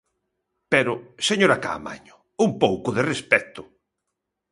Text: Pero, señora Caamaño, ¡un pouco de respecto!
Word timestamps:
Pero, 0.71 0.93
señora 1.29 1.61
Caamaño, 1.63 2.15
¡un 2.45 2.51
pouco 2.63 2.89
de 2.97 3.03
respecto! 3.11 3.61